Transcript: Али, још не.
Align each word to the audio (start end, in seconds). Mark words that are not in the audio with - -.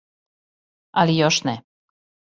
Али, 1.03 1.19
још 1.21 1.41
не. 1.51 1.57